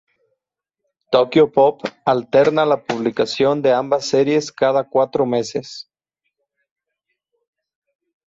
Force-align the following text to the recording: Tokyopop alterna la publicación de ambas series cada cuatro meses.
Tokyopop 1.11 1.83
alterna 2.07 2.65
la 2.65 2.83
publicación 2.83 3.61
de 3.61 3.71
ambas 3.71 4.07
series 4.07 4.51
cada 4.51 4.89
cuatro 4.89 5.27
meses. 5.27 5.91